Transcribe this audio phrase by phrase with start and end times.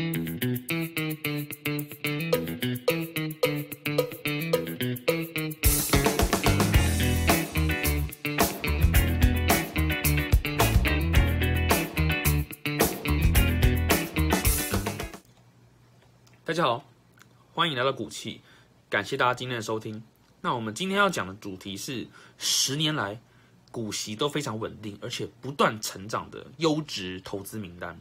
[0.00, 0.06] 大
[16.54, 16.82] 家好，
[17.54, 18.40] 欢迎来到股气，
[18.88, 20.02] 感谢大家今天的收听。
[20.40, 22.08] 那我们今天要讲的主题是
[22.38, 23.20] 十年来
[23.70, 28.00] 股息都非常稳定，而且不断成长的优质投资名单。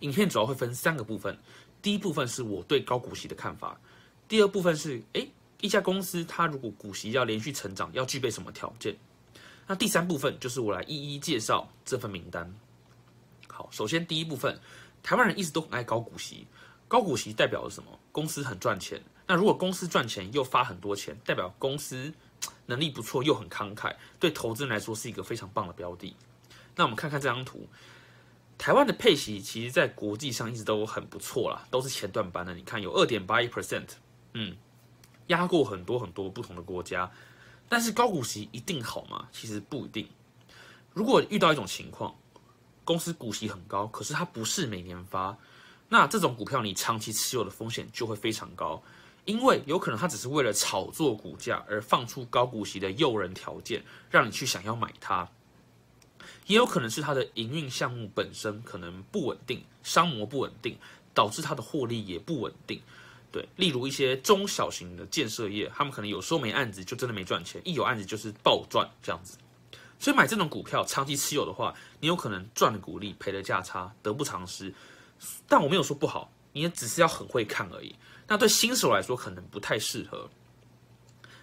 [0.00, 1.38] 影片主要会分三个部分，
[1.80, 3.78] 第一部分是我对高股息的看法，
[4.28, 8.94] 第二部分是诶一家公司它如果股息要连续成长，要具备什么条件？
[9.66, 12.52] 那第三部分就是我来一一介绍这份名单。
[13.48, 14.58] 好，首先第一部分，
[15.02, 16.46] 台湾人一直都很爱高股息。
[16.88, 17.98] 高股息代表了什么？
[18.12, 19.02] 公司很赚钱。
[19.26, 22.14] 那如果公司赚钱又发很多钱，代表公司
[22.66, 26.14] 能力不错又很慷慨，对投资人来说是一个非常棒的标的。
[26.76, 27.66] 那我们看看这张图，
[28.58, 32.54] 台湾的配息其实在国际上一直都很不错啦，都是前段班的。
[32.54, 33.86] 你看有二点八一 percent，
[34.32, 34.56] 嗯，
[35.26, 37.10] 压过很多很多不同的国家。
[37.68, 39.28] 但是高股息一定好吗？
[39.32, 40.08] 其实不一定。
[40.94, 42.14] 如果遇到一种情况，
[42.84, 45.36] 公司股息很高，可是它不是每年发。
[45.88, 48.82] 那这种股票你长期持有的风险就会非常高，
[49.24, 55.28] 因为有可能它只是为了炒作股价而放出高股息的诱人条件，让你去想要买它。
[56.46, 60.76] 也有可能是它的营运项目本身可能不稳定，商模不稳定，
[61.12, 62.80] 导致它的获利也不稳定。
[63.32, 69.36] 对，例如一些中小型的建设业，他们可能有时候没案子就真的没赚钱，一有案子就是暴赚这样子。
[69.98, 74.72] 所以买这种股票长期持有的话，你有可能赚了股利，赔了价差，得不偿失。
[75.48, 77.94] 但我没有说不好，你也只是要很会看而已。
[78.28, 80.28] 那对新手来说可能不太适合。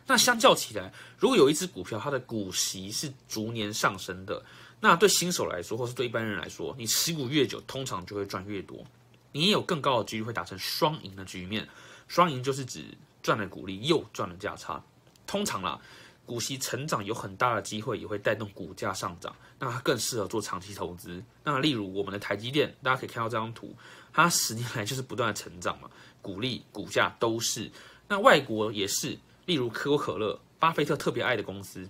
[0.06, 4.44] 那相较起来，如果有一只股票它的股息是逐年上升的，
[4.84, 8.84] 那对新手来说，或是对一般人来说，你持股越久，通常就会赚越多，
[9.32, 11.66] 你也有更高的几率会达成双赢的局面。
[12.10, 12.84] 双赢就是指
[13.22, 14.84] 赚了股利又赚了价差。
[15.26, 15.80] 通常啦。
[16.26, 21.22] 股息成长有很大的机会，也会带动股价上涨，那它更适合做长期投资。
[21.44, 23.76] 那例如我们的台积电，大家可以看到这张图，
[24.14, 25.90] 它十年来就是不断的成长嘛，
[26.22, 27.70] 股利、股价都是。
[28.08, 31.86] 那外国也是，例如可口可乐，巴菲特特别爱的公司，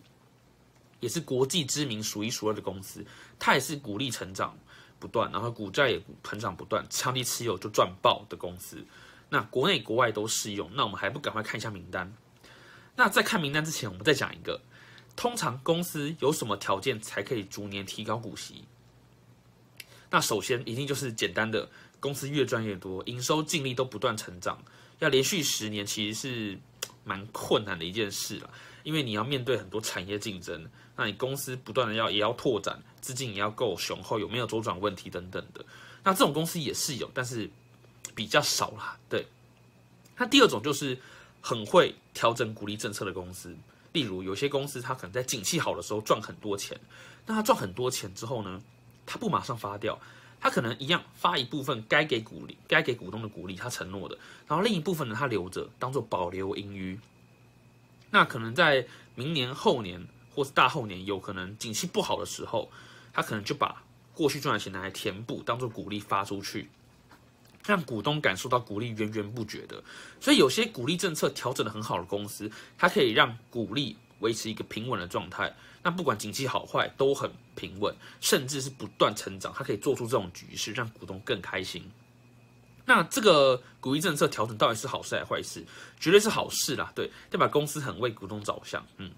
[1.04, 3.06] 也是国际知名数一数二的公司，
[3.38, 4.58] 它也是股利成长
[5.00, 8.86] 不断，然后股价也膨胀不断，长期持有就赚爆的公司。
[9.28, 12.16] 那国内国外都适用，那我们还不赶快看一下名单？
[12.96, 14.62] 那在看名单之前，我们再讲一个，
[15.18, 18.64] 通常公司有什么条件才可以逐年提高股息？
[20.10, 24.64] 那首先一定就是简单的，公司越赚越多，营收净利都不断成长，
[25.00, 26.60] 要连续十年其实是
[27.04, 28.50] 蛮困难的一件事了，
[28.84, 35.66] 因为你要面对很多产业竞争，那你公司不断的要也要拓展，资金也要够雄厚，有没有周转问题等等的，
[36.04, 37.50] 那这种公司也是有，但是
[38.14, 38.98] 比较少啦。
[39.10, 39.26] 对，
[40.18, 40.98] 那第二种就是。
[41.46, 43.54] 很会调整股利政策的公司，
[43.92, 46.80] 例如有些公司，它可能在景气好的时候赚很多钱，
[47.26, 48.62] 那它赚很多钱之后呢，
[49.06, 50.00] 它不马上发掉，
[50.40, 54.18] 它可能一样发一部分该给股利、该给股东的股利，它承诺的，
[54.48, 56.98] 然后另一部分呢，它留着当做保留盈余。
[58.10, 62.72] 那可能在明年、后年或是大后年，有可能景气不好的时候，
[63.14, 63.84] 他可能就把
[64.14, 66.70] 过去赚的钱拿来填补，当做股利发出去。
[67.66, 69.82] 让股东感受到股利源源不绝的，
[70.20, 75.56] 所以有些股利政策调整的很好的公司，它可以让股利维持一个平稳的状态。
[75.82, 79.54] 那不管景气好坏都很平稳，甚至是不断成长。
[79.56, 81.90] 它可以做出这种局势，让股东更开心。
[82.84, 85.66] 那这个股利政策调整到底是好事还是坏事？
[86.02, 88.86] 绝对是好事啦，对，代表公司很为股东着想。
[88.98, 89.10] 嗯，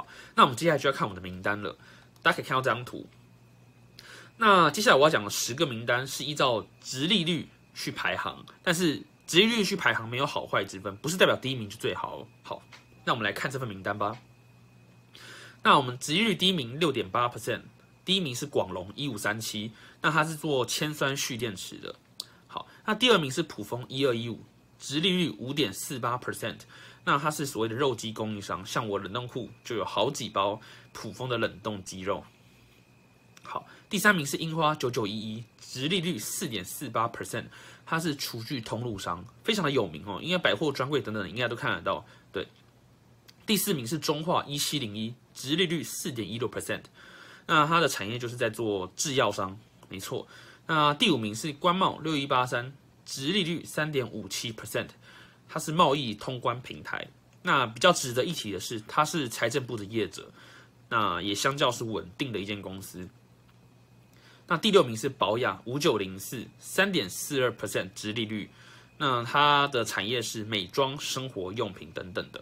[0.00, 1.76] 好，那我们接下来就要看我们的名单了。
[2.22, 3.06] 大家可以看到这张图。
[4.38, 12.26] 那接下来我要讲的十个名单是依照直利率去排行，但是直利率去排行没有好坏之分，不是代表第一名就最好。
[12.42, 12.62] 好，
[13.04, 14.16] 那我们来看这份名单吧。
[15.62, 17.60] 那我们直利率第一名六点八 percent，
[18.02, 21.94] 第一名是广隆一五三七，那它是做铅酸蓄电池的。
[22.46, 24.42] 好，那第二名是普丰一二一五，
[24.80, 26.60] 直利率五点四八 percent，
[27.04, 30.60] 那它是所谓的肉鸡供应商，像我冷冻库就有好几包
[30.92, 32.24] 普丰的冷冻鸡肉。
[33.42, 37.44] 好，第三名是樱花九九一一，直利率四点四八 percent，
[37.84, 42.04] 它是厨具通路商，非常的有名哦，应该百货专柜等等应该都看得到。
[42.32, 42.46] 对，
[43.44, 46.82] 第四名是中化一七零一，直利率四点一六 percent，
[47.46, 50.26] 那它的产业就是在做制药商，没错。
[50.66, 52.72] 那第五名是官贸六一八三，
[53.10, 54.86] 直利率三点五七 percent，
[55.48, 57.04] 它是贸易通关平台。
[57.42, 60.30] 那比较值得一提的是，它是财政部的业者，
[60.88, 63.08] 那也相较是稳定的一间公司。
[64.46, 68.48] 那第六名是保雅五九零四，三点四二 percent 值利率。
[68.96, 72.40] 那它的产业是美妆、生活用品等等的。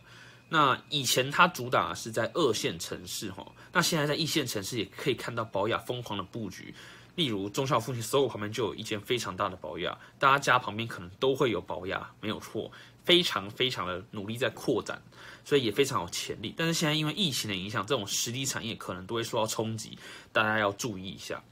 [0.50, 6.74] 那以前它主打是在二线城市哈，那现在在一线城市也可以看到保雅疯狂的布局。
[7.18, 12.70] 例如中校附近所有旁边就有一间非常大的保雅，大家家旁边可能都会有保雅，没有错，
[13.02, 15.02] 非常非常的努力在扩展，
[15.44, 16.54] 所以也非常有潜力。
[16.56, 19.98] 但是现在因为疫情的影响，这种实体产业可能都会受到冲击，
[20.32, 21.42] 大家要注意一下。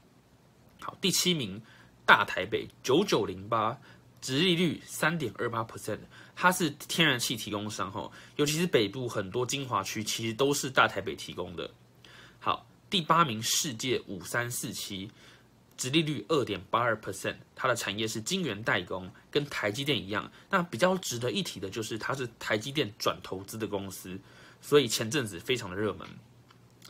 [0.79, 1.61] 好，第七名
[2.05, 3.77] 大台北九九零八，
[4.21, 5.99] 殖利率三点二八 percent，
[6.33, 11.69] 它是天然气提供商哈，尤其是北部很多精华区其实都是大台北提供的。
[12.39, 15.11] 好，第八名世界五三四七。
[15.77, 20.29] 殖利率二点八二 percent，它的产业是晶圆代工，跟台积电一样。
[20.49, 24.19] 那比较值得一提的就是，它是台积电转投资的公司，
[24.59, 26.07] 所以前阵子非常的热门。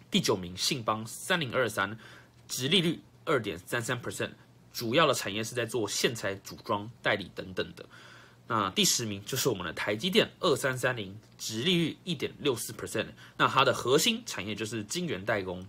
[0.09, 1.99] 第九名信邦三零二三，
[2.47, 4.31] 殖利率二点三三 percent，
[4.71, 7.85] 主要的产业是在做线材组装、代理等等的。
[8.47, 15.67] 那第十名就是我们的台积电二三三零，殖利率一点六四 percent，那它的核心产业就是晶圆代工。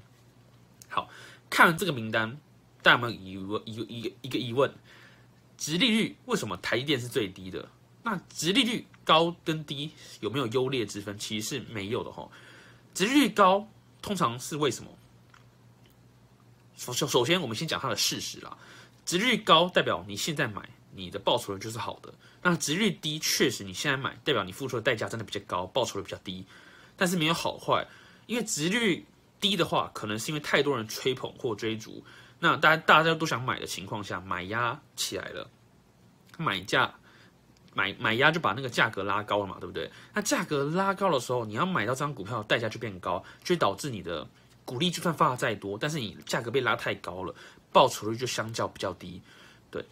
[0.88, 1.10] 好
[1.50, 2.38] 看这个名单。
[2.88, 3.62] 大家有没有疑问？
[3.66, 4.72] 一个一个一个疑问：，
[5.58, 7.68] 直利率为什么台积电是最低的？
[8.02, 9.90] 那直利率高跟低
[10.20, 11.18] 有没有优劣之分？
[11.18, 12.26] 其实是没有的哈。
[12.94, 13.68] 直利率高
[14.00, 14.90] 通常是为什么？
[16.78, 18.56] 首首首先，我们先讲它的事实啦。
[19.04, 22.10] 直利率高代表你现在买，你的报酬率就是好的。
[22.40, 26.42] 那直率低，确实你现在买，代表你付出的代价真的比较高，报酬率比较低。
[26.96, 27.86] 但是没有好坏，
[28.26, 29.04] 因为直率
[29.38, 32.02] 低的话，可能是因为太多人吹捧或追逐。
[32.40, 35.50] 那大家大家都想买的情况下，买压起来了，
[36.36, 36.94] 买价
[37.74, 39.90] 买买压就把那个价格拉高了嘛，对不对？
[40.14, 44.24] 那价格拉高的时候，你要买到这张股票，代价就变高，就导致你的
[44.64, 47.34] 股利就算发的再多，但是你价格被拉太高了，
[47.72, 49.20] 报酬率就相较比较低。
[49.68, 49.84] 对，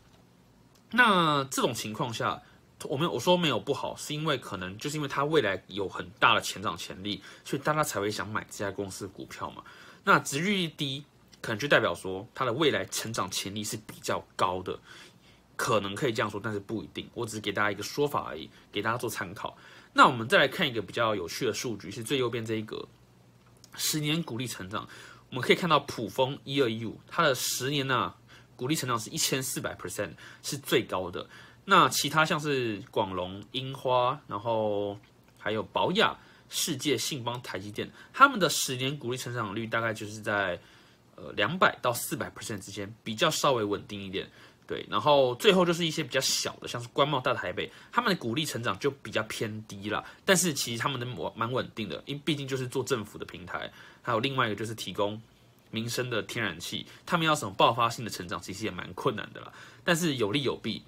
[0.92, 2.40] 那这种情况下，
[2.84, 9.64] 我们我说没有不好，是因为可能就是因为它未来有很大的成长潜力，所以大家才会想买这家公司的股票嘛。
[10.04, 11.04] 那值率低。
[11.46, 14.76] 可能就代表说，它的未来成长潜力是比较高的，
[15.54, 17.08] 可能可以这样说，但是不一定。
[17.14, 19.56] 我只是给大家一个说法而已，给大家做参考。
[19.92, 22.88] 那我们再来看一个比较有趣的数据，是最右边这一个
[23.76, 24.88] 十年股利成长。
[25.30, 28.12] 我们可以看到普丰一二一五，它的十年呢
[28.56, 30.10] 股利成长是一千四百 percent，
[30.42, 31.28] 是最高的。
[31.64, 34.98] 那其他像是广隆、樱花，然后
[35.38, 40.58] 还有宝雅、世界、信邦、台积电，他们的十年股利成长率大概就是在。
[41.16, 44.28] 呃，两百到四百 percent 之间比较稍微稳定一点，
[44.66, 44.84] 对。
[44.90, 50.04] 然后最后就是一些比较小的，像是官贸、大台北，他们的股利成长就比较偏低了。
[50.26, 53.72] 但是其实他们的蛮蛮稳定的，因为毕竟就是做政府的平台。
[54.02, 55.20] 还有另外一个就是提供
[55.70, 59.52] 民生的天然气，他们要什么爆发性的成长，其实也蛮困难的啦。
[59.84, 60.82] 但是有利有弊，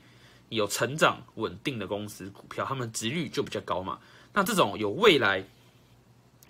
[0.50, 3.98] 有成长稳定的公司股票，他们值率就比较高嘛。
[4.34, 5.42] 那这种有未来，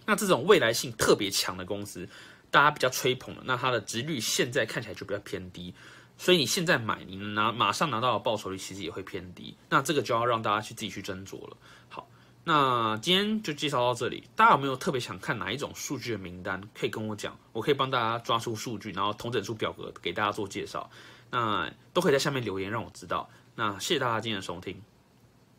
[0.05, 2.09] 那这种未来性特别强的公司。
[2.51, 5.75] 大家比较吹捧的，那它的值率现在看起来就比较偏低，
[6.17, 9.57] 所以你现在买，你拿马上拿到的报酬率其实也会偏低。
[9.69, 11.57] 那这个就要让大家去自己去斟酌了。
[11.89, 12.09] 好，
[12.45, 14.25] 那今天就介绍到这里。
[14.35, 16.61] 大家有没有特别想看哪一种数据的名单？
[16.75, 20.89] 可以跟我讲，我可以帮大家抓出数据，然后统整出表格给大家做介绍。
[21.31, 23.29] 那都可以在下面留言让我知道。
[23.55, 24.81] 那谢谢大家今天的收听，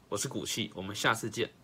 [0.08, 1.59] 我是古气，我们下次见。